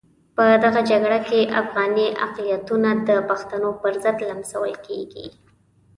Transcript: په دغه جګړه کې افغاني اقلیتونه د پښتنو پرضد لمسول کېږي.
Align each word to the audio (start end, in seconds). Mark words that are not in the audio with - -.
په 0.35 0.45
دغه 0.63 0.81
جګړه 0.91 1.19
کې 1.27 1.51
افغاني 1.61 2.07
اقلیتونه 2.25 2.89
د 3.07 3.09
پښتنو 3.29 3.69
پرضد 3.81 4.17
لمسول 4.29 4.73
کېږي. 4.85 5.27